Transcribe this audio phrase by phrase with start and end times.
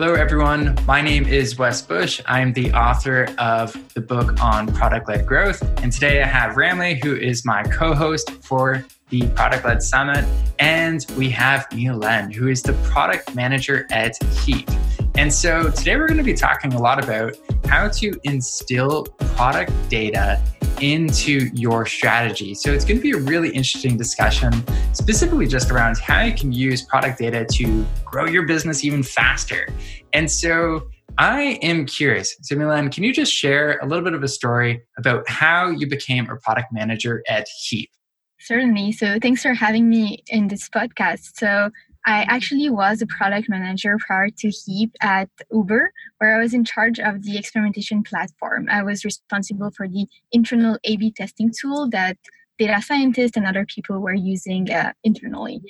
[0.00, 0.78] Hello, everyone.
[0.86, 2.22] My name is Wes Bush.
[2.26, 5.60] I'm the author of the book on product led growth.
[5.82, 10.24] And today I have Ramli, who is my co host for the Product Led Summit.
[10.60, 14.70] And we have Neil Len, who is the product manager at Heap.
[15.16, 17.34] And so today we're going to be talking a lot about
[17.66, 19.02] how to instill
[19.34, 20.40] product data
[20.82, 22.54] into your strategy.
[22.54, 24.52] So it's going to be a really interesting discussion,
[24.92, 29.68] specifically just around how you can use product data to grow your business even faster.
[30.12, 32.36] And so I am curious.
[32.42, 35.88] So, Milan, can you just share a little bit of a story about how you
[35.88, 37.90] became a product manager at Heap?
[38.38, 38.92] Certainly.
[38.92, 41.30] So, thanks for having me in this podcast.
[41.34, 41.70] So,
[42.08, 46.64] I actually was a product manager prior to Heap at Uber, where I was in
[46.64, 48.66] charge of the experimentation platform.
[48.70, 52.16] I was responsible for the internal A B testing tool that
[52.58, 55.60] data scientists and other people were using uh, internally.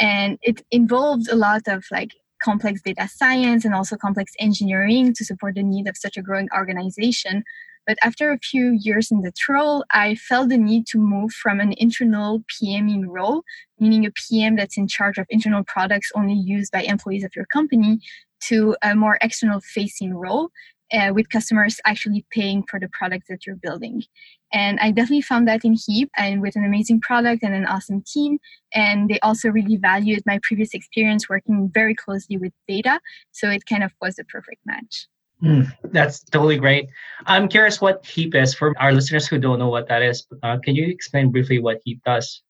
[0.00, 2.10] And it involved a lot of like
[2.42, 6.48] complex data science and also complex engineering to support the need of such a growing
[6.60, 7.44] organization.
[7.86, 11.60] But after a few years in that role, I felt the need to move from
[11.60, 13.42] an internal PMing role,
[13.78, 17.46] meaning a PM that's in charge of internal products only used by employees of your
[17.46, 18.00] company,
[18.48, 20.50] to a more external facing role
[20.92, 24.02] uh, with customers actually paying for the products that you're building.
[24.52, 28.02] And I definitely found that in Heap and with an amazing product and an awesome
[28.02, 28.38] team.
[28.72, 33.00] And they also really valued my previous experience working very closely with data.
[33.32, 35.08] So it kind of was the perfect match.
[35.42, 36.88] Mm, that's totally great.
[37.26, 40.26] I'm curious what Heap is for our listeners who don't know what that is.
[40.42, 42.42] Uh, can you explain briefly what Heap does?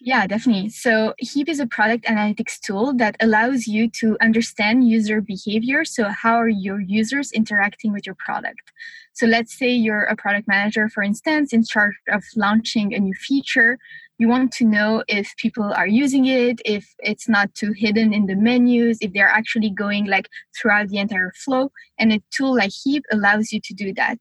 [0.00, 0.68] Yeah, definitely.
[0.68, 5.84] So Heap is a product analytics tool that allows you to understand user behavior.
[5.84, 8.72] So how are your users interacting with your product?
[9.12, 13.14] So let's say you're a product manager, for instance, in charge of launching a new
[13.14, 13.78] feature
[14.18, 18.26] you want to know if people are using it if it's not too hidden in
[18.26, 21.70] the menus if they're actually going like throughout the entire flow.
[21.98, 24.18] And a tool like heap allows you to do that.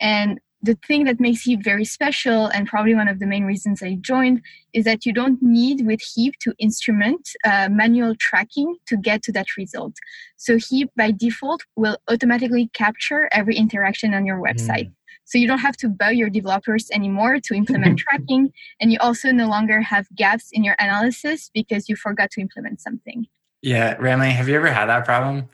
[0.00, 3.80] And the thing that makes heap very special and probably one of the main reasons
[3.80, 4.42] i joined
[4.72, 9.32] is that you don't need with heap to instrument uh, manual tracking to get to
[9.32, 9.94] that result.
[10.36, 14.88] So heap by default will automatically capture every interaction on your website.
[14.88, 14.92] Mm.
[15.28, 18.50] So you don't have to bug your developers anymore to implement tracking.
[18.80, 22.80] And you also no longer have gaps in your analysis because you forgot to implement
[22.80, 23.26] something.
[23.60, 25.48] Yeah, Ramli, have you ever had that problem?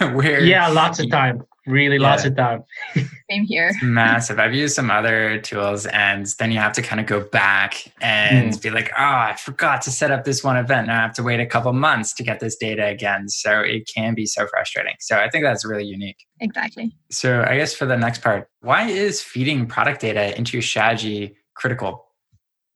[0.14, 1.44] Where Yeah, lots of time.
[1.66, 2.10] Really yeah.
[2.10, 2.64] lots of time.
[3.30, 3.68] Same here.
[3.68, 4.38] It's massive.
[4.38, 8.52] I've used some other tools and then you have to kind of go back and
[8.52, 8.62] mm.
[8.62, 10.88] be like, oh, I forgot to set up this one event.
[10.88, 13.28] And I have to wait a couple months to get this data again.
[13.28, 14.94] So it can be so frustrating.
[15.00, 16.24] So I think that's really unique.
[16.40, 16.92] Exactly.
[17.10, 21.36] So I guess for the next part, why is feeding product data into your strategy
[21.54, 22.04] critical?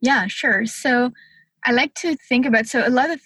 [0.01, 0.67] Yeah, sure.
[0.67, 1.13] So
[1.65, 3.21] I like to think about so a lot of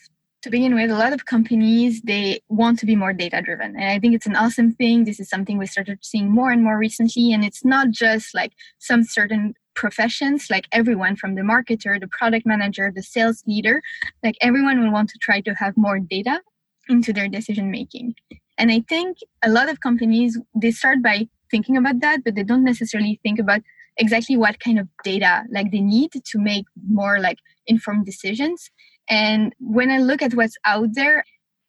[0.45, 3.85] to begin with, a lot of companies they want to be more data driven, and
[3.85, 5.05] I think it's an awesome thing.
[5.05, 8.53] This is something we started seeing more and more recently, and it's not just like
[8.79, 13.83] some certain professions like everyone from the marketer the product manager the sales leader
[14.23, 16.41] like everyone will want to try to have more data
[16.89, 18.15] into their decision making
[18.57, 22.45] and i think a lot of companies they start by thinking about that but they
[22.45, 23.61] don't necessarily think about
[23.97, 28.71] exactly what kind of data like they need to make more like informed decisions
[29.09, 31.25] and when i look at what's out there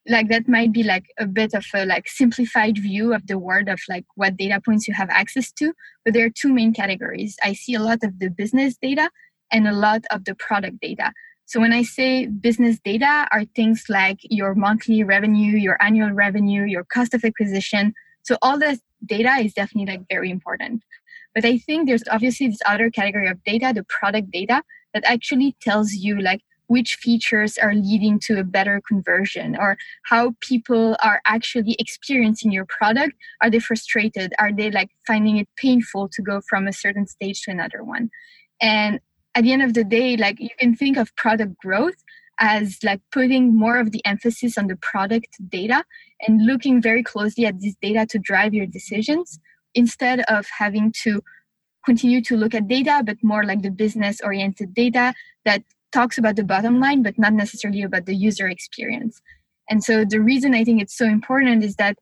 [0.08, 3.68] like that might be like a bit of a like simplified view of the world
[3.68, 7.36] of like what data points you have access to but there are two main categories.
[7.44, 9.10] I see a lot of the business data
[9.52, 11.12] and a lot of the product data.
[11.46, 16.64] So when i say business data are things like your monthly revenue your annual revenue
[16.64, 17.94] your cost of acquisition.
[18.24, 20.84] So all this data is definitely like very important.
[21.34, 24.62] But i think there's obviously this other category of data the product data
[24.94, 30.34] that actually tells you like which features are leading to a better conversion or how
[30.42, 33.14] people are actually experiencing your product.
[33.42, 34.34] Are they frustrated?
[34.40, 38.10] Are they like finding it painful to go from a certain stage to another one?
[38.62, 39.00] And
[39.36, 42.04] at the end of the day like you can think of product growth
[42.40, 45.84] as like putting more of the emphasis on the product data
[46.28, 49.40] and looking very closely at this data to drive your decisions
[49.74, 51.22] instead of having to
[51.86, 55.14] continue to look at data but more like the business oriented data
[55.44, 55.62] that
[55.96, 59.22] talks about the bottom line, but not necessarily about the user experience.
[59.70, 61.98] And so the reason I think it's so important is that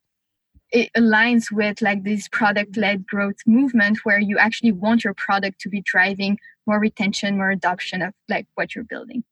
[0.72, 5.62] it aligns with like this product led growth movement where you actually want your product
[5.62, 9.24] to be driving more retention, more adoption of like what you're building.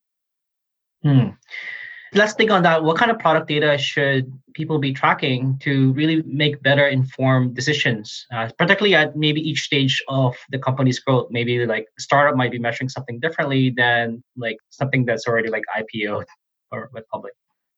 [1.02, 1.30] Hmm
[2.14, 2.84] let's think on that.
[2.84, 8.26] What kind of product data should people be tracking to really make better informed decisions,
[8.34, 11.28] uh, particularly at maybe each stage of the company's growth?
[11.32, 16.26] Maybe like startup might be measuring something differently than like something that's already like IPO
[16.72, 17.34] or with public.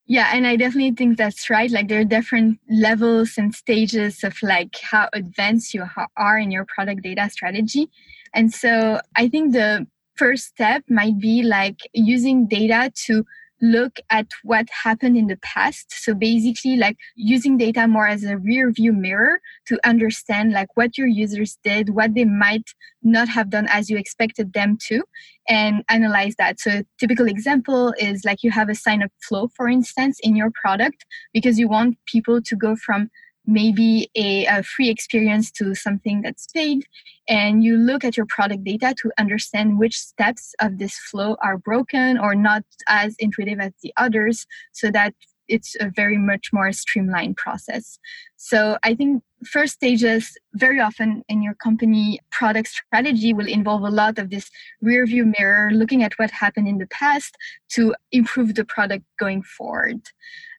[0.06, 1.72] Yeah, and I definitely think that's right.
[1.72, 5.86] Like there are different levels and stages of like how advanced you
[6.18, 7.90] are in your product data strategy.
[8.34, 13.26] And so I think the first step might be like using data to
[13.62, 15.86] look at what happened in the past.
[15.90, 20.98] So basically like using data more as a rear view mirror to understand like what
[20.98, 22.70] your users did, what they might
[23.02, 25.04] not have done as you expected them to
[25.48, 26.60] and analyze that.
[26.60, 30.36] So a typical example is like you have a sign up flow, for instance, in
[30.36, 33.10] your product because you want people to go from
[33.46, 36.86] maybe a, a, free experience to something that's paid
[37.28, 41.58] and you look at your product data to understand which steps of this flow are
[41.58, 45.14] broken or not as intuitive as the others so that
[45.50, 48.00] it's a very much more streamlined process.
[48.38, 53.90] So i think first stages very often in your company product strategy will involve a
[53.90, 54.50] lot of this
[54.82, 57.36] rear view mirror looking at what happened in the past
[57.70, 60.00] to improve the product going forward.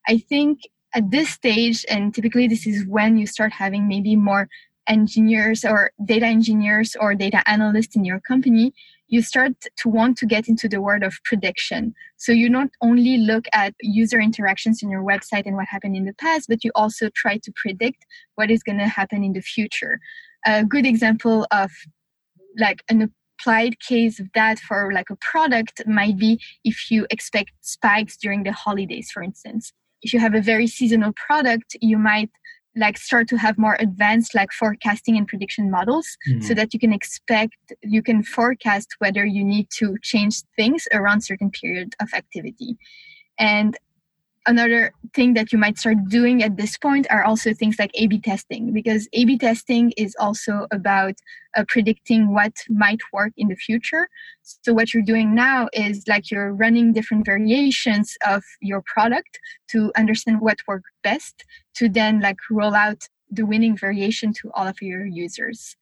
[0.07, 0.61] I think
[0.95, 4.49] at this stage, and typically this is when you start having maybe more
[4.87, 8.73] engineers or data engineers or data analysts in your company,
[9.09, 11.95] you start to want to get into the world of prediction.
[12.17, 16.05] So you not only look at user interactions in your website and what happened in
[16.05, 18.07] the past, but you also try to predict
[18.37, 20.01] what is going to happen in the future.
[20.47, 21.71] A good example of
[22.59, 27.51] like an applied case of that for like a product might be if you expect
[27.61, 29.73] spikes during the holidays, for instance
[30.05, 32.31] if you have a very seasonal product, you might
[32.77, 36.41] like start to have more advanced like forecasting and prediction models mm-hmm.
[36.41, 41.21] so that you can expect you can forecast whether you need to change things around
[41.21, 42.77] certain period of activity
[43.39, 43.77] and
[44.47, 48.07] another thing that you might start doing at this point are also things like A
[48.07, 51.15] B testing, because A B testing is also about
[51.57, 54.09] uh, predicting what might work in the future.
[54.43, 59.39] So, what you're doing now is like you're running different variations of your product
[59.69, 61.45] to understand what worked best
[61.75, 65.77] to then like roll out the winning variation to all of your users.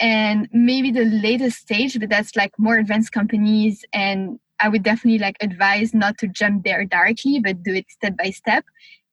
[0.00, 5.18] And maybe the latest stage, but that's like more advanced companies and I would definitely
[5.18, 8.64] like advise not to jump there directly, but do it step by step.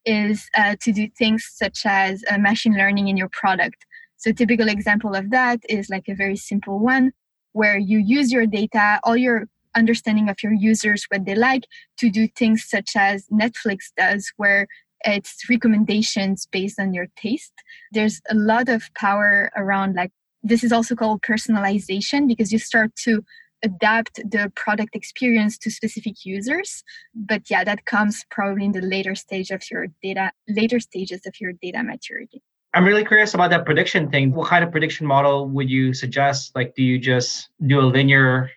[0.05, 3.85] Is uh, to do things such as uh, machine learning in your product.
[4.17, 7.11] So, typical example of that is like a very simple one
[7.51, 11.63] where you use your data, all your understanding of your users, what they like,
[11.99, 14.67] to do things such as Netflix does, where
[15.01, 17.53] it's recommendations based on your taste.
[17.91, 20.11] There's a lot of power around like
[20.43, 23.23] this is also called personalization because you start to
[23.63, 26.83] adapt the product experience to specific users.
[27.13, 31.33] But yeah that comes probably in the later stage of your data later stages of
[31.39, 32.41] your data maturity.
[32.73, 34.31] I'm really curious about that prediction thing.
[34.31, 36.55] What kind of prediction model would you suggest?
[36.55, 38.51] Like do you just do a linear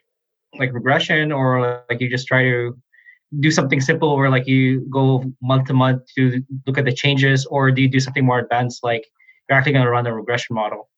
[0.58, 2.76] like regression or like you just try to
[3.40, 7.46] do something simple where like you go month to month to look at the changes
[7.46, 9.06] or do you do something more advanced like
[9.48, 10.90] you're actually going to run a regression model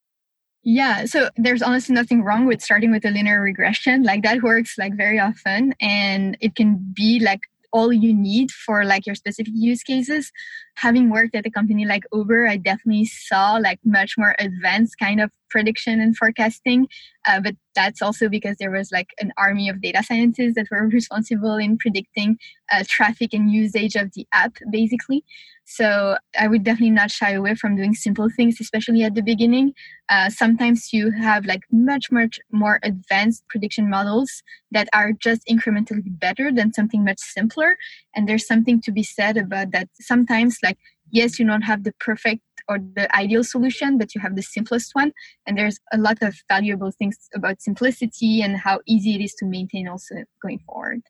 [0.64, 4.02] yeah, so there's honestly nothing wrong with starting with a linear regression.
[4.02, 7.40] Like that works like very often and it can be like
[7.70, 10.32] all you need for like your specific use cases.
[10.76, 15.20] Having worked at a company like Uber, I definitely saw like much more advanced kind
[15.20, 16.88] of prediction and forecasting.
[17.26, 20.86] Uh, but that's also because there was like an army of data scientists that were
[20.98, 22.36] responsible in predicting
[22.72, 25.24] uh, traffic and usage of the app, basically.
[25.66, 29.72] So I would definitely not shy away from doing simple things, especially at the beginning.
[30.10, 36.02] Uh, sometimes you have like much, much more advanced prediction models that are just incrementally
[36.06, 37.78] better than something much simpler.
[38.14, 39.88] And there's something to be said about that.
[40.00, 40.78] Sometimes, like,
[41.10, 44.90] yes, you don't have the perfect or the ideal solution, but you have the simplest
[44.94, 45.12] one.
[45.46, 49.46] And there's a lot of valuable things about simplicity and how easy it is to
[49.46, 51.02] maintain also going forward.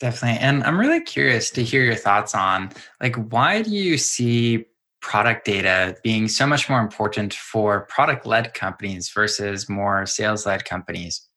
[0.00, 0.40] Definitely.
[0.40, 4.66] And I'm really curious to hear your thoughts on like why do you see
[5.00, 10.64] product data being so much more important for product led companies versus more sales led
[10.64, 11.28] companies?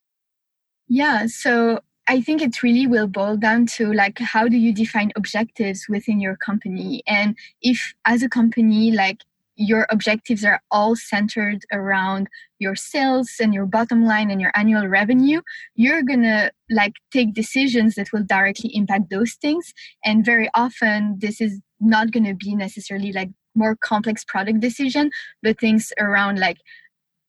[0.88, 5.12] Yeah, so I think it really will boil down to like how do you define
[5.14, 7.02] objectives within your company?
[7.06, 9.18] And if as a company like
[9.56, 12.28] your objectives are all centered around
[12.60, 15.42] your sales and your bottom line and your annual revenue
[15.74, 19.74] you're gonna like take decisions that will directly impact those things.
[20.04, 25.10] And very often this is not gonna be necessarily like more complex product decision
[25.42, 26.58] but things around like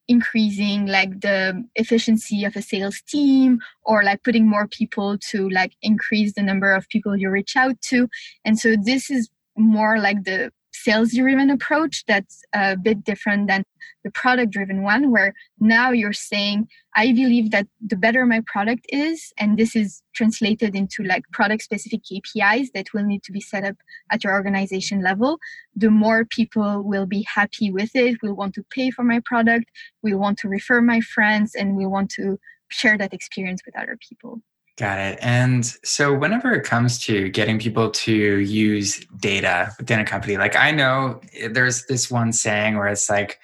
[0.09, 5.73] increasing like the efficiency of a sales team or like putting more people to like
[5.81, 8.09] increase the number of people you reach out to.
[8.43, 10.51] And so this is more like the
[10.83, 13.63] sales driven approach that's a bit different than
[14.03, 18.86] the product driven one where now you're saying i believe that the better my product
[18.89, 23.41] is and this is translated into like product specific kpis that will need to be
[23.41, 23.75] set up
[24.12, 25.39] at your organization level.
[25.75, 29.65] The more people will be happy with it will want to pay for my product
[30.03, 32.38] will want to refer my friends and will want to
[32.69, 34.41] share that experience with other people
[34.79, 35.19] Got it.
[35.21, 40.55] And so, whenever it comes to getting people to use data within a company, like
[40.55, 41.19] I know
[41.51, 43.39] there's this one saying where it's like,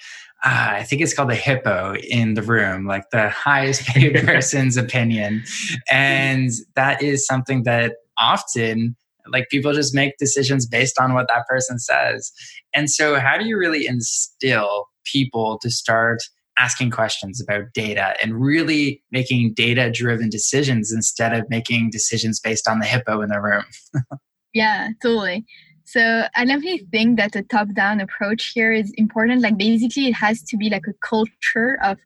[0.45, 4.77] uh, I think it's called the hippo in the room, like the highest paid person's
[4.77, 5.43] opinion.
[5.91, 8.95] And that is something that often,
[9.27, 12.31] like people just make decisions based on what that person says.
[12.73, 16.23] And so, how do you really instill people to start
[16.57, 22.67] asking questions about data and really making data driven decisions instead of making decisions based
[22.67, 23.65] on the hippo in the room.
[24.53, 25.45] yeah, totally.
[25.85, 29.41] So I definitely think that the top down approach here is important.
[29.41, 31.97] Like basically it has to be like a culture of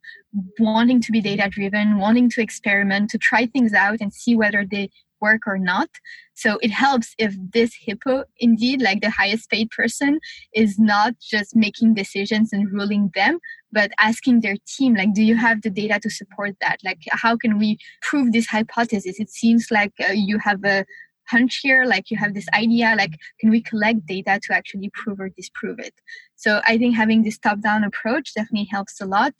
[0.60, 4.66] wanting to be data driven, wanting to experiment, to try things out and see whether
[4.70, 4.90] they
[5.22, 5.90] work or not.
[6.34, 10.20] So it helps if this hippo, indeed, like the highest paid person,
[10.54, 13.40] is not just making decisions and ruling them,
[13.72, 16.78] but asking their team, like, do you have the data to support that?
[16.84, 19.20] Like, how can we prove this hypothesis?
[19.20, 20.86] It seems like uh, you have a
[21.30, 25.20] hunch here, like you have this idea, like, can we collect data to actually prove
[25.20, 25.94] or disprove it?
[26.36, 29.34] So I think having this top down approach definitely helps a lot.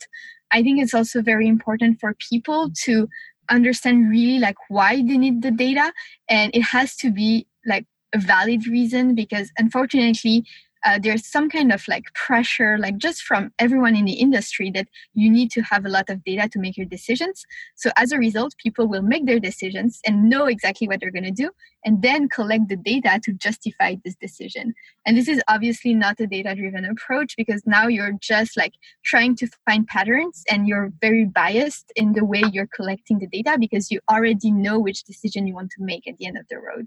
[0.52, 3.08] I think it's also very important for people to
[3.50, 5.92] understand really like why they need the data.
[6.28, 10.44] And it has to be like a valid reason because unfortunately
[10.84, 14.88] uh, there's some kind of like pressure, like just from everyone in the industry, that
[15.14, 17.44] you need to have a lot of data to make your decisions.
[17.76, 21.24] So as a result, people will make their decisions and know exactly what they're going
[21.24, 21.50] to do,
[21.84, 24.74] and then collect the data to justify this decision.
[25.06, 29.36] And this is obviously not a data driven approach because now you're just like trying
[29.36, 33.90] to find patterns and you're very biased in the way you're collecting the data because
[33.90, 36.86] you already know which decision you want to make at the end of the road.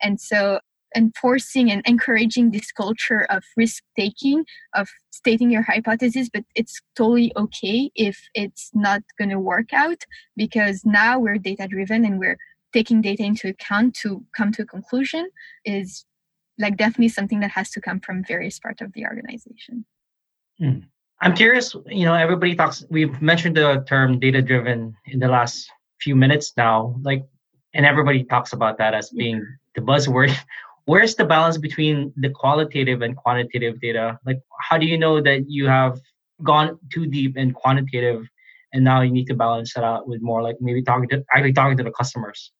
[0.00, 0.60] And so
[0.96, 7.32] enforcing and encouraging this culture of risk taking of stating your hypothesis but it's totally
[7.36, 10.04] okay if it's not going to work out
[10.36, 12.38] because now we're data driven and we're
[12.72, 15.28] taking data into account to come to a conclusion
[15.64, 16.04] is
[16.58, 19.84] like definitely something that has to come from various parts of the organization
[20.58, 20.78] hmm.
[21.20, 25.70] i'm curious you know everybody talks we've mentioned the term data driven in the last
[26.00, 27.24] few minutes now like
[27.74, 30.34] and everybody talks about that as being the buzzword
[30.88, 34.18] where's the balance between the qualitative and quantitative data?
[34.26, 35.98] Like how do you know that you have
[36.42, 38.26] gone too deep in quantitative
[38.72, 41.52] and now you need to balance that out with more like maybe talking to actually
[41.52, 42.52] talking to the customers?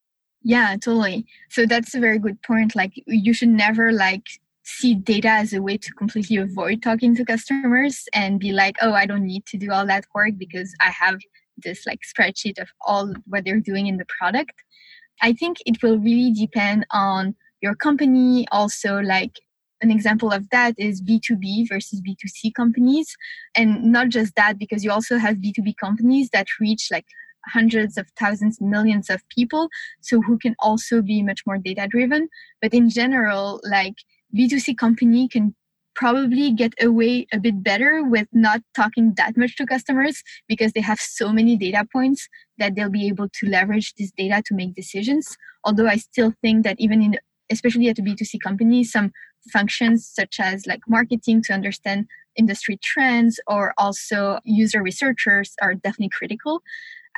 [0.43, 1.27] Yeah totally.
[1.51, 2.77] So that's a very good point.
[2.77, 4.27] Like you should never like
[4.63, 8.93] see data as a way to completely avoid talking to customers and be like oh
[8.93, 11.19] i don't need to do all that work because i have
[11.65, 14.63] this like spreadsheet of all what they're doing in the product.
[15.21, 18.47] I think it will really depend on your company.
[18.51, 19.33] Also, like
[19.81, 23.17] an example of that is B2B versus B2C companies.
[23.55, 27.07] And not just that, because you also have B2B companies that reach like
[27.47, 29.69] hundreds of thousands, millions of people.
[30.01, 32.29] So who can also be much more data driven.
[32.61, 33.95] But in general, like
[34.37, 35.55] B2C company can
[35.95, 40.81] probably get away a bit better with not talking that much to customers because they
[40.81, 44.77] have so many data points that they'll be able to leverage this data to make
[44.77, 45.37] decisions.
[45.65, 47.19] Although I still think that even in
[47.51, 49.13] especially at a B2C company, some
[49.53, 56.11] functions such as like marketing to understand industry trends or also user researchers are definitely
[56.11, 56.63] critical.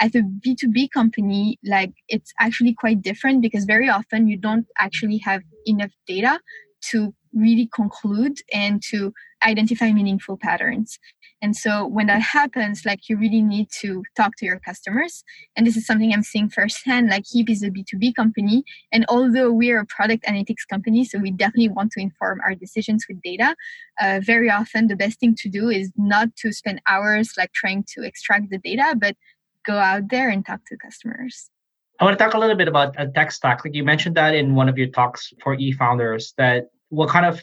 [0.00, 5.18] At a B2B company, like it's actually quite different because very often you don't actually
[5.18, 6.40] have enough data
[6.90, 9.12] to really conclude and to
[9.44, 10.98] identify meaningful patterns.
[11.42, 15.24] And so when that happens, like you really need to talk to your customers.
[15.56, 17.08] And this is something I'm seeing firsthand.
[17.08, 18.62] Like Heap is a B2B company.
[18.92, 23.06] And although we're a product analytics company, so we definitely want to inform our decisions
[23.08, 23.56] with data,
[24.00, 27.84] uh, very often the best thing to do is not to spend hours like trying
[27.94, 29.16] to extract the data, but
[29.64, 31.50] go out there and talk to customers.
[32.00, 33.64] I want to talk a little bit about a tech stack.
[33.64, 37.42] Like you mentioned that in one of your talks for eFounders, that what kind of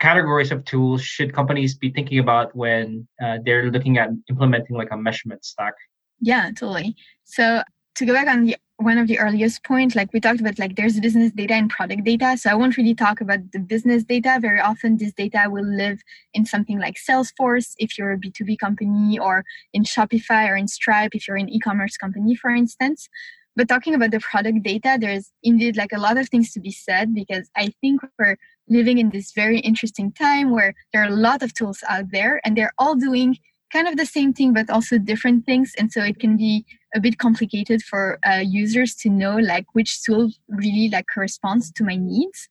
[0.00, 4.88] categories of tools should companies be thinking about when uh, they're looking at implementing like
[4.92, 5.74] a measurement stack?
[6.20, 6.96] Yeah, totally.
[7.24, 7.62] So
[7.96, 10.76] to go back on the one of the earliest points, like we talked about, like
[10.76, 12.36] there's business data and product data.
[12.36, 14.38] So I won't really talk about the business data.
[14.40, 16.00] Very often, this data will live
[16.32, 21.14] in something like Salesforce if you're a B2B company, or in Shopify or in Stripe
[21.14, 23.08] if you're an e-commerce company, for instance.
[23.56, 26.70] But talking about the product data, there's indeed like a lot of things to be
[26.70, 28.36] said because I think we're
[28.68, 32.40] living in this very interesting time where there are a lot of tools out there
[32.44, 33.36] and they're all doing
[33.72, 35.72] kind of the same thing but also different things.
[35.78, 40.02] And so it can be a bit complicated for uh, users to know like which
[40.02, 42.48] tool really like corresponds to my needs.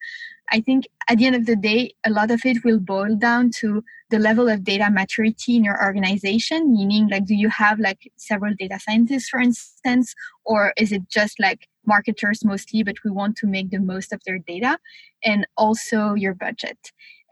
[0.52, 3.52] I think at the end of the day a lot of it will boil down
[3.60, 8.10] to the level of data maturity in your organization meaning like do you have like
[8.16, 10.14] several data scientists for instance
[10.46, 14.22] or is it just like marketers mostly but we want to make the most of
[14.26, 14.78] their data
[15.24, 16.78] and also your budget.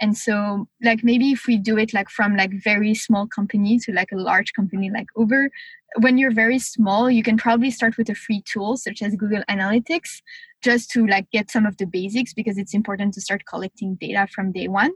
[0.02, 3.94] And so like maybe if we do it like from like very small company to
[3.94, 5.50] like a large company like uber
[6.00, 9.42] when you're very small you can probably start with a free tool such as google
[9.50, 10.22] analytics
[10.66, 14.28] just to like get some of the basics because it's important to start collecting data
[14.34, 14.92] from day one.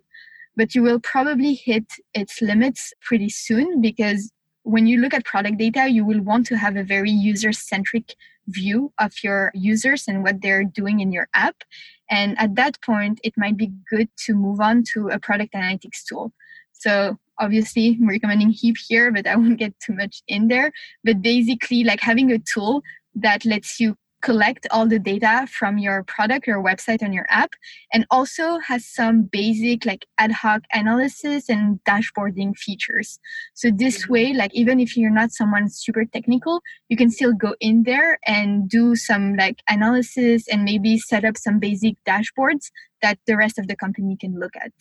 [0.55, 1.85] But you will probably hit
[2.15, 4.31] its limits pretty soon because
[4.63, 8.15] when you look at product data you will want to have a very user centric
[8.49, 11.63] view of your users and what they're doing in your app.
[12.09, 16.03] And at that point, it might be good to move on to a product analytics
[16.07, 16.33] tool.
[16.73, 20.71] So obviously I'm recommending Heap here, but I won't get too much in there.
[21.03, 22.81] But basically like having a tool
[23.15, 27.51] that lets you collect all the data from your product, your website, and your app,
[27.93, 33.19] and also has some basic like ad hoc analysis and dashboarding features.
[33.53, 34.13] So this mm-hmm.
[34.13, 38.19] way, like even if you're not someone super technical, you can still go in there
[38.25, 42.71] and do some like analysis and maybe set up some basic dashboards
[43.01, 44.73] that the rest of the company can look at.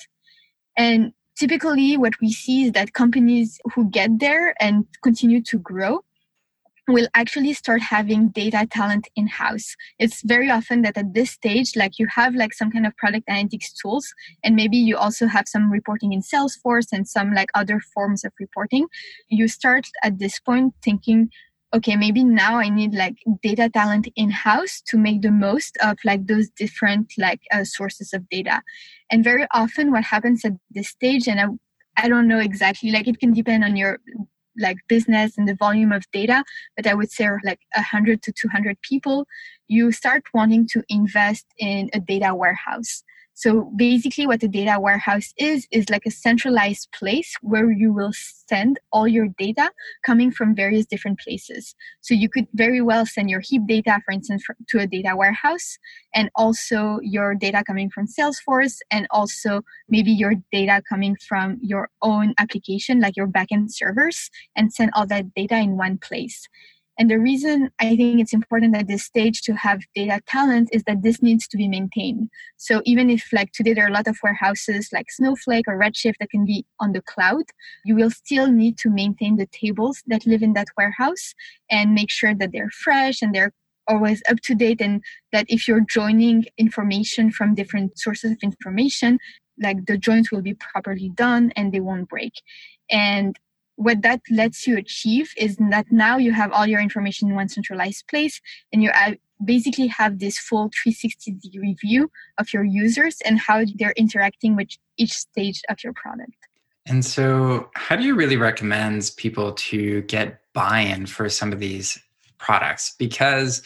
[0.76, 6.00] And typically what we see is that companies who get there and continue to grow
[6.88, 9.76] will actually start having data talent in house.
[9.98, 13.28] It's very often that at this stage, like you have like some kind of product
[13.28, 17.80] analytics tools, and maybe you also have some reporting in Salesforce and some like other
[17.94, 18.86] forms of reporting.
[19.28, 21.30] You start at this point thinking,
[21.74, 25.98] okay, maybe now I need like data talent in house to make the most of
[26.04, 28.62] like those different like uh, sources of data.
[29.10, 31.46] And very often, what happens at this stage, and I
[32.02, 33.98] I don't know exactly, like it can depend on your
[34.58, 36.44] like business and the volume of data,
[36.76, 39.26] but I would say like 100 to 200 people,
[39.68, 43.04] you start wanting to invest in a data warehouse.
[43.38, 48.10] So basically, what a data warehouse is, is like a centralized place where you will
[48.12, 49.70] send all your data
[50.04, 51.76] coming from various different places.
[52.00, 55.78] So you could very well send your heap data, for instance, to a data warehouse,
[56.12, 61.90] and also your data coming from Salesforce, and also maybe your data coming from your
[62.02, 66.48] own application, like your backend servers, and send all that data in one place.
[66.98, 70.82] And the reason I think it's important at this stage to have data talent is
[70.84, 72.28] that this needs to be maintained.
[72.56, 76.14] So even if like today there are a lot of warehouses like Snowflake or Redshift
[76.18, 77.44] that can be on the cloud,
[77.84, 81.34] you will still need to maintain the tables that live in that warehouse
[81.70, 83.52] and make sure that they're fresh and they're
[83.86, 89.18] always up to date and that if you're joining information from different sources of information,
[89.60, 92.32] like the joins will be properly done and they won't break.
[92.90, 93.38] And
[93.78, 97.48] what that lets you achieve is that now you have all your information in one
[97.48, 98.40] centralized place
[98.72, 98.90] and you
[99.44, 104.68] basically have this full 360 degree view of your users and how they're interacting with
[104.96, 106.34] each stage of your product.
[106.86, 111.60] And so, how do you really recommend people to get buy in for some of
[111.60, 112.00] these
[112.38, 112.96] products?
[112.98, 113.62] Because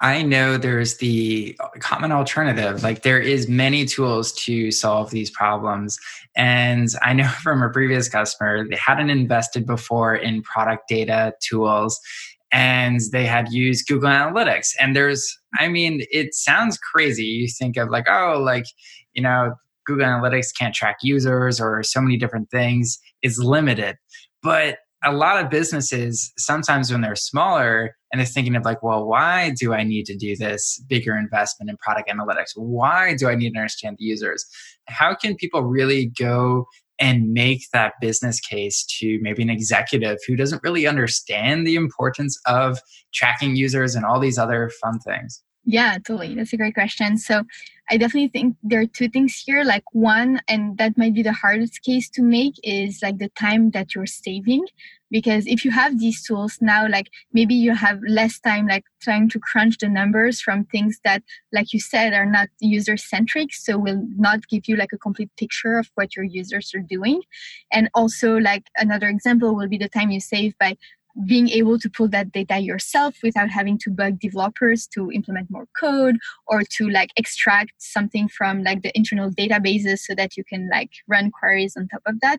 [0.00, 2.82] I know there's the common alternative.
[2.82, 5.98] Like there is many tools to solve these problems.
[6.36, 11.98] And I know from a previous customer, they hadn't invested before in product data tools
[12.52, 14.74] and they had used Google Analytics.
[14.80, 17.24] And there's, I mean, it sounds crazy.
[17.24, 18.66] You think of like, oh, like,
[19.14, 19.54] you know,
[19.84, 23.96] Google Analytics can't track users or so many different things is limited.
[24.42, 29.06] But a lot of businesses sometimes when they're smaller and they're thinking of like well
[29.06, 32.52] why do i need to do this bigger investment in product analytics?
[32.56, 34.44] Why do i need to understand the users?
[34.88, 36.66] How can people really go
[36.98, 42.38] and make that business case to maybe an executive who doesn't really understand the importance
[42.46, 42.80] of
[43.12, 46.34] tracking users and all these other fun things yeah, totally.
[46.34, 47.18] That's a great question.
[47.18, 47.42] So
[47.90, 49.64] I definitely think there are two things here.
[49.64, 53.72] Like one, and that might be the hardest case to make is like the time
[53.72, 54.64] that you're saving.
[55.10, 59.28] Because if you have these tools now, like maybe you have less time like trying
[59.30, 63.52] to crunch the numbers from things that, like you said, are not user centric.
[63.52, 67.22] So will not give you like a complete picture of what your users are doing.
[67.72, 70.76] And also like another example will be the time you save by
[71.24, 75.66] being able to pull that data yourself without having to bug developers to implement more
[75.80, 80.68] code or to like extract something from like the internal databases so that you can
[80.70, 82.38] like run queries on top of that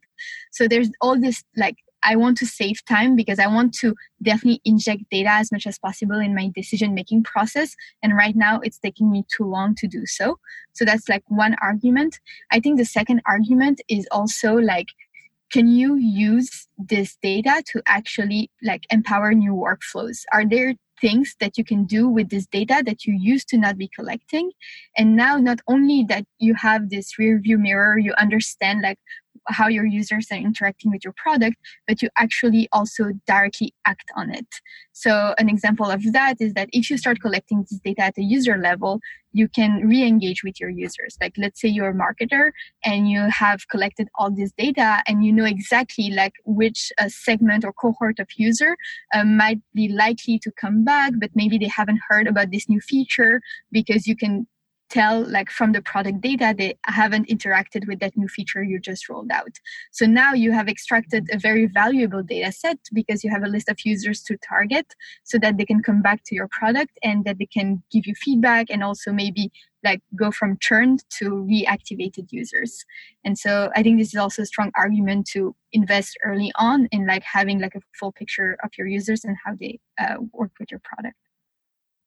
[0.52, 4.62] so there's all this like I want to save time because I want to definitely
[4.66, 7.76] inject data as much as possible in my decision making process.
[8.04, 10.40] And right now it's taking me too long to do so.
[10.74, 12.20] So that's like one argument.
[12.52, 14.88] I think the second argument is also like,
[15.52, 20.24] can you use this data to actually like empower new workflows?
[20.34, 23.78] Are there things that you can do with this data that you used to not
[23.78, 24.52] be collecting
[24.98, 28.98] and now not only that you have this rear view mirror you understand like
[29.48, 31.56] how your users are interacting with your product,
[31.88, 34.48] but you actually also directly act on it.
[34.94, 38.24] So, an example of that is that if you start collecting this data at the
[38.24, 39.00] user level,
[39.34, 41.18] you can re engage with your users.
[41.22, 42.52] Like, let's say you're a marketer
[42.84, 47.64] and you have collected all this data and you know exactly like which uh, segment
[47.64, 48.76] or cohort of user
[49.14, 52.80] uh, might be likely to come back, but maybe they haven't heard about this new
[52.80, 54.48] feature because you can
[54.90, 59.10] tell like from the product data they haven't interacted with that new feature you just
[59.10, 59.52] rolled out.
[59.92, 63.70] So now you have extracted a very valuable data set because you have a list
[63.70, 67.38] of users to target so that they can come back to your product and that
[67.40, 69.52] they can give you feedback and also maybe
[69.84, 72.84] like go from churned to reactivated users.
[73.24, 77.06] And so i think this is also a strong argument to invest early on in
[77.06, 80.72] like having like a full picture of your users and how they uh, work with
[80.72, 81.18] your product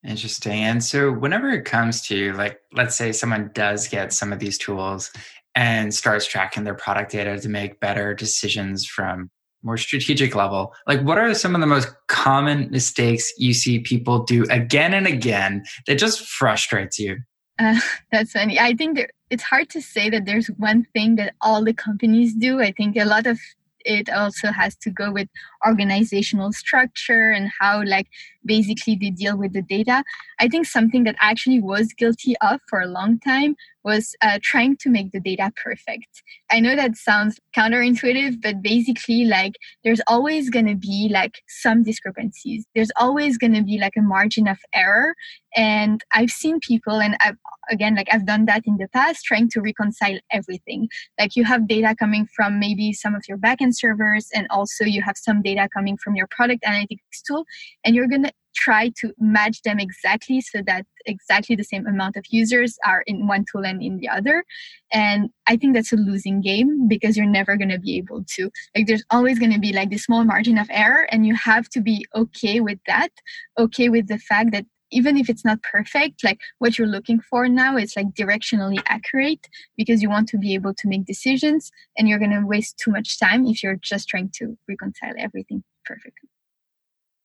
[0.06, 0.62] Interesting.
[0.62, 4.56] And so, whenever it comes to, like, let's say someone does get some of these
[4.56, 5.10] tools
[5.54, 9.30] and starts tracking their product data to make better decisions from
[9.62, 14.24] more strategic level, like, what are some of the most common mistakes you see people
[14.24, 17.18] do again and again that just frustrates you?
[17.58, 17.78] Uh,
[18.12, 18.58] that's funny.
[18.58, 22.60] I think it's hard to say that there's one thing that all the companies do.
[22.60, 23.38] I think a lot of
[23.84, 25.28] it also has to go with
[25.66, 28.06] organizational structure and how like
[28.44, 30.02] basically they deal with the data.
[30.38, 34.38] I think something that I actually was guilty of for a long time was uh,
[34.42, 36.22] trying to make the data perfect.
[36.50, 41.82] I know that sounds counterintuitive but basically like there's always going to be like some
[41.82, 42.66] discrepancies.
[42.74, 45.14] There's always going to be like a margin of error.
[45.56, 47.36] And i've seen people and i've
[47.70, 50.88] again like i've done that in the past trying to reconcile everything.
[51.18, 55.02] Like you have data coming from maybe some of your backend servers and also you
[55.02, 57.44] have some data coming from your product analytics tool
[57.84, 62.16] and you're going to try to match them exactly so that exactly the same amount
[62.16, 64.44] of users are in one tool and in the other.
[64.92, 68.50] And i think that's a losing game because you're never going to be able to
[68.74, 71.68] like there's always going to be like this small margin of error and you have
[71.70, 73.10] to be okay with that
[73.58, 77.48] okay with the fact that even if it's not perfect like what you're looking for
[77.48, 82.08] now is like directionally accurate because you want to be able to make decisions and
[82.08, 86.28] you're going to waste too much time if you're just trying to reconcile everything perfectly.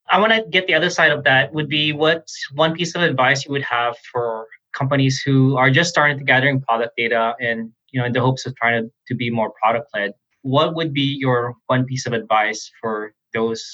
[0.10, 3.01] I want to get the other side of that would be what one piece of
[3.01, 7.71] advice you would have for companies who are just starting to gathering product data and
[7.91, 10.93] you know in the hopes of trying to, to be more product led what would
[10.93, 13.65] be your one piece of advice for those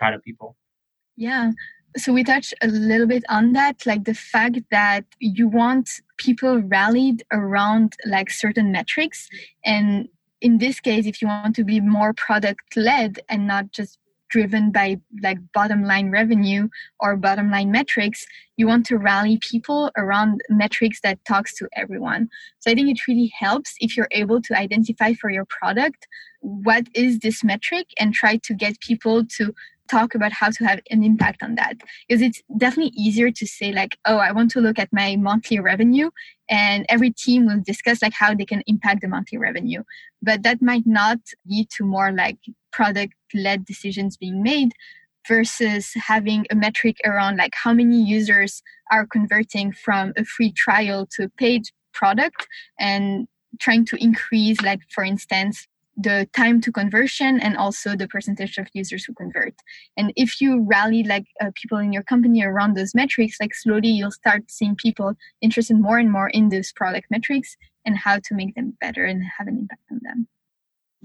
[0.00, 0.56] kind of people?
[1.16, 1.52] Yeah
[1.96, 6.60] so we touched a little bit on that like the fact that you want people
[6.62, 9.28] rallied around like certain metrics.
[9.64, 10.08] And
[10.40, 14.72] in this case if you want to be more product led and not just driven
[14.72, 20.40] by like bottom line revenue or bottom line metrics you want to rally people around
[20.50, 22.28] metrics that talks to everyone.
[22.58, 26.06] So i think it really helps if you're able to identify for your product
[26.40, 29.54] what is this metric and try to get people to
[29.88, 31.76] talk about how to have an impact on that.
[32.08, 35.58] Because it's definitely easier to say like oh i want to look at my monthly
[35.58, 36.10] revenue
[36.48, 39.82] and every team will discuss like how they can impact the monthly revenue.
[40.22, 42.38] But that might not lead to more like
[42.72, 44.72] product led decisions being made
[45.26, 51.06] versus having a metric around like how many users are converting from a free trial
[51.12, 52.46] to a paid product
[52.78, 53.26] and
[53.58, 58.68] trying to increase like for instance the time to conversion and also the percentage of
[58.74, 59.54] users who convert.
[59.96, 63.88] And if you rally like uh, people in your company around those metrics like slowly
[63.88, 68.34] you'll start seeing people interested more and more in those product metrics and how to
[68.34, 70.28] make them better and have an impact on them.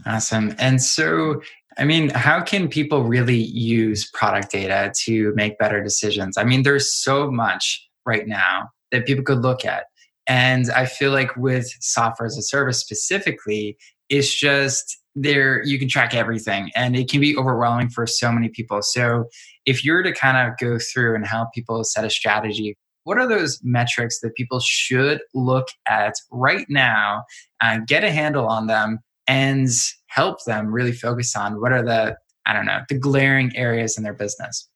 [0.05, 0.55] Awesome.
[0.57, 1.41] And so
[1.77, 6.37] i mean how can people really use product data to make better decisions?
[6.37, 9.85] I mean there's so much right now that people could look at.
[10.27, 13.77] And I feel like with software as a service specifically,
[14.11, 18.49] it's just there you can track everything and it can be overwhelming for so many
[18.49, 18.81] people.
[18.81, 19.25] So
[19.65, 23.27] if you're to kind of go through and help people set a strategy what are
[23.27, 27.23] those metrics that people should look at right now
[27.61, 29.69] uh, get a handle on them and
[30.07, 34.03] help them really focus on what are the i don't know the glaring areas in
[34.03, 34.69] their business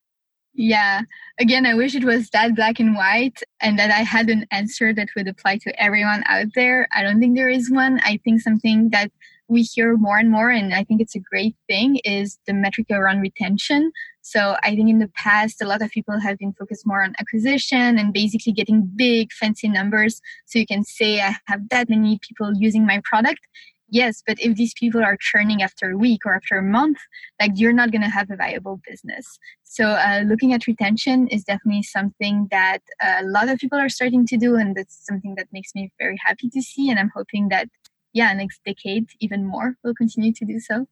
[0.56, 1.02] yeah.
[1.40, 4.94] Again, I wish it was that black and white and that I had an answer
[4.94, 6.88] that would apply to everyone out there.
[6.96, 8.00] I don't think there is one.
[8.04, 9.12] I think something that
[9.48, 12.88] we hear more and more, and I think it's a great thing, is the metric
[12.90, 13.92] around retention.
[14.22, 17.14] So I think in the past, a lot of people have been focused more on
[17.20, 20.20] acquisition and basically getting big, fancy numbers.
[20.46, 23.42] So you can say, I have that many people using my product.
[23.88, 26.98] Yes, but if these people are churning after a week or after a month,
[27.40, 29.38] like you're not going to have a viable business.
[29.64, 34.26] So uh, looking at retention is definitely something that a lot of people are starting
[34.28, 36.90] to do, and that's something that makes me very happy to see.
[36.90, 37.70] And I'm hoping that
[38.14, 40.88] yeah, next decade even more will continue to do so.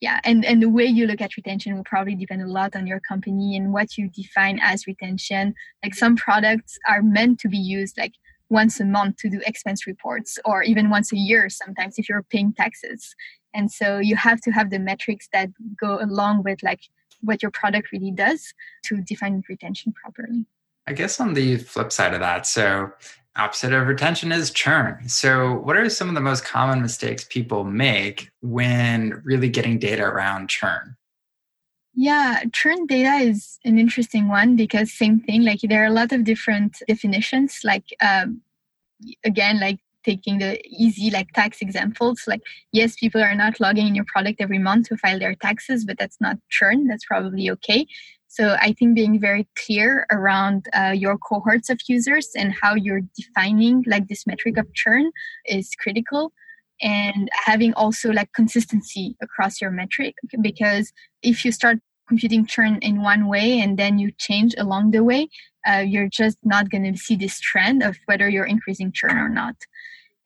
[0.00, 2.86] Yeah, and, and the way you look at retention will probably depend a lot on
[2.86, 5.54] your company and what you define as retention.
[5.82, 8.12] Like some products are meant to be used like
[8.48, 12.22] once a month to do expense reports or even once a year sometimes if you're
[12.22, 13.14] paying taxes.
[13.54, 16.80] And so you have to have the metrics that go along with like
[17.22, 18.52] what your product really does
[18.86, 20.46] to define retention properly.
[20.86, 22.92] I guess on the flip side of that so
[23.36, 25.08] opposite of retention is churn.
[25.08, 30.04] So what are some of the most common mistakes people make when really getting data
[30.04, 30.96] around churn
[31.96, 35.44] yeah, churn data is an interesting one because same thing.
[35.44, 37.60] Like there are a lot of different definitions.
[37.64, 38.42] Like um,
[39.24, 42.24] again, like taking the easy like tax examples.
[42.26, 45.86] Like yes, people are not logging in your product every month to file their taxes,
[45.86, 46.86] but that's not churn.
[46.86, 47.86] That's probably okay.
[48.28, 53.00] So I think being very clear around uh, your cohorts of users and how you're
[53.16, 55.10] defining like this metric of churn
[55.46, 56.32] is critical
[56.82, 63.02] and having also like consistency across your metric because if you start computing churn in
[63.02, 65.28] one way and then you change along the way
[65.66, 69.28] uh, you're just not going to see this trend of whether you're increasing churn or
[69.28, 69.56] not.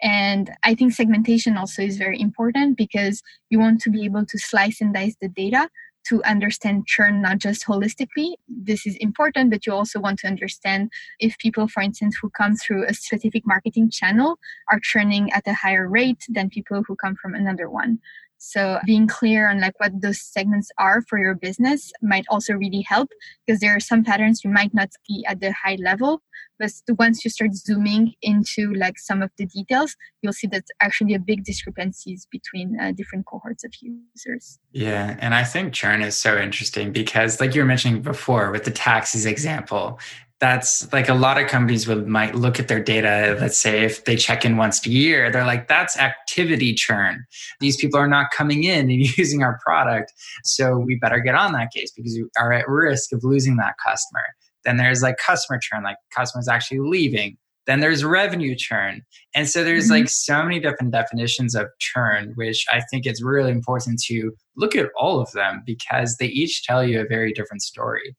[0.02, 4.38] And i think segmentation also is very important because you want to be able to
[4.38, 5.68] slice and dice the data
[6.08, 10.90] to understand churn not just holistically this is important but you also want to understand
[11.18, 14.38] if people for instance who come through a specific marketing channel
[14.70, 17.98] are churning at a higher rate than people who come from another one
[18.42, 22.80] so being clear on like what those segments are for your business might also really
[22.80, 23.10] help
[23.46, 26.22] because there are some patterns you might not see at the high level,
[26.58, 31.12] but once you start zooming into like some of the details, you'll see that actually
[31.12, 34.58] a big discrepancies between uh, different cohorts of users.
[34.72, 38.64] Yeah, and I think churn is so interesting because like you were mentioning before with
[38.64, 40.00] the taxes example,
[40.40, 44.04] that's like a lot of companies would might look at their data let's say if
[44.06, 47.24] they check in once a year they're like that's activity churn.
[47.60, 50.12] These people are not coming in and using our product
[50.44, 53.74] so we better get on that case because you are at risk of losing that
[53.84, 54.24] customer.
[54.64, 57.36] Then there's like customer churn like customers actually leaving.
[57.66, 59.02] Then there's revenue churn.
[59.34, 59.92] And so there's mm-hmm.
[59.92, 64.74] like so many different definitions of churn which i think it's really important to look
[64.74, 68.16] at all of them because they each tell you a very different story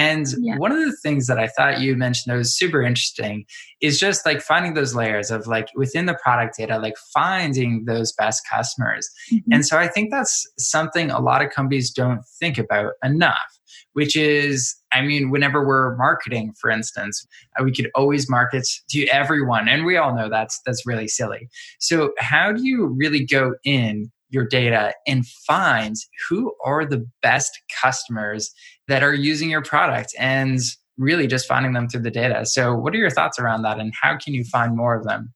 [0.00, 0.56] and yeah.
[0.56, 3.44] one of the things that I thought you mentioned that was super interesting
[3.82, 8.10] is just like finding those layers of like within the product data, like finding those
[8.14, 9.10] best customers.
[9.30, 9.52] Mm-hmm.
[9.52, 13.60] And so I think that's something a lot of companies don't think about enough,
[13.92, 17.26] which is, I mean, whenever we're marketing, for instance,
[17.58, 19.68] uh, we could always market to everyone.
[19.68, 21.50] And we all know that's, that's really silly.
[21.78, 25.96] So how do you really go in your data and find
[26.28, 28.50] who are the best customers
[28.88, 30.58] that are using your product and
[30.96, 32.46] really just finding them through the data.
[32.46, 35.32] So, what are your thoughts around that and how can you find more of them?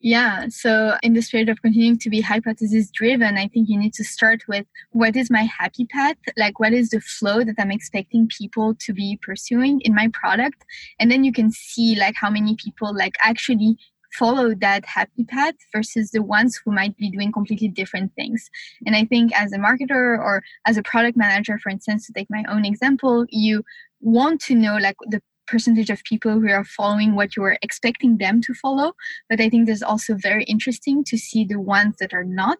[0.00, 3.94] Yeah, so in the spirit of continuing to be hypothesis driven, I think you need
[3.94, 6.16] to start with what is my happy path?
[6.36, 10.64] Like, what is the flow that I'm expecting people to be pursuing in my product?
[11.00, 13.76] And then you can see, like, how many people, like, actually
[14.12, 18.50] follow that happy path versus the ones who might be doing completely different things.
[18.86, 22.28] And I think as a marketer or as a product manager, for instance, to take
[22.30, 23.62] my own example, you
[24.00, 28.18] want to know like the percentage of people who are following what you are expecting
[28.18, 28.92] them to follow.
[29.28, 32.58] But I think there's also very interesting to see the ones that are not.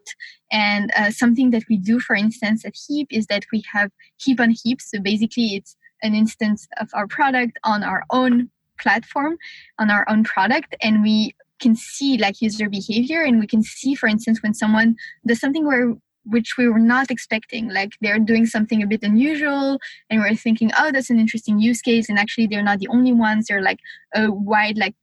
[0.51, 4.41] And uh, something that we do, for instance, at Heap is that we have Heap
[4.41, 4.81] on Heap.
[4.81, 9.37] So basically, it's an instance of our product on our own platform
[9.79, 13.95] on our own product and we can see like user behavior and we can see
[13.95, 18.45] for instance when someone does something where which we were not expecting like they're doing
[18.45, 19.79] something a bit unusual
[20.11, 23.13] and we're thinking oh that's an interesting use case and actually they're not the only
[23.13, 23.79] ones they're like
[24.15, 24.95] a wide like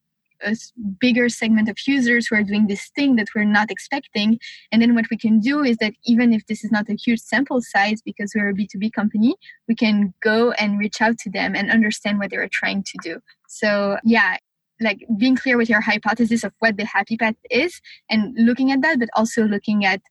[0.46, 0.56] a
[1.00, 4.40] bigger segment of users who are doing this thing that we're not expecting.
[4.72, 7.20] And then what we can do is that even if this is not a huge
[7.20, 9.36] sample size because we're a B2B company,
[9.68, 13.20] we can go and reach out to them and understand what they're trying to do.
[13.48, 14.38] So yeah,
[14.80, 18.82] like being clear with your hypothesis of what the happy path is and looking at
[18.82, 20.02] that, but also looking at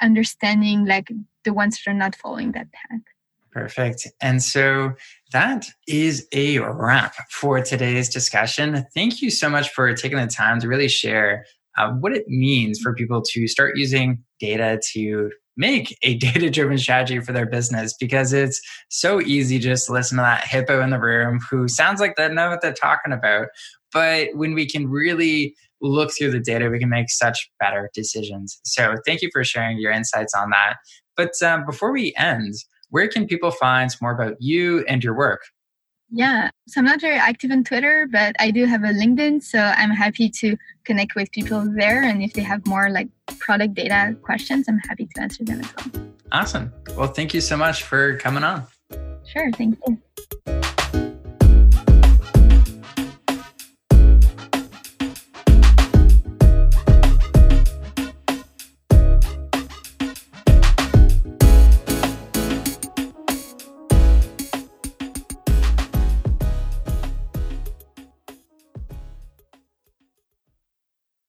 [0.00, 1.10] understanding like
[1.44, 3.00] the ones that are not following that path.
[3.52, 4.06] Perfect.
[4.20, 4.92] And so
[5.32, 8.86] that is a wrap for today's discussion.
[8.94, 11.44] Thank you so much for taking the time to really share
[11.76, 16.78] uh, what it means for people to start using data to make a data driven
[16.78, 20.90] strategy for their business because it's so easy just to listen to that hippo in
[20.90, 23.48] the room who sounds like they know what they're talking about.
[23.92, 28.60] But when we can really look through the data, we can make such better decisions.
[28.64, 30.76] So thank you for sharing your insights on that.
[31.16, 32.54] But um, before we end,
[32.90, 35.42] where can people find more about you and your work?
[36.10, 39.58] Yeah, so I'm not very active on Twitter, but I do have a LinkedIn, so
[39.58, 42.02] I'm happy to connect with people there.
[42.02, 45.74] And if they have more like product data questions, I'm happy to answer them as
[45.76, 46.04] well.
[46.32, 46.72] Awesome.
[46.96, 48.66] Well, thank you so much for coming on.
[49.26, 50.64] Sure, thank you.